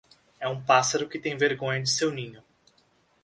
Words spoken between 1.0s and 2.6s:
que tem vergonha de seu ninho.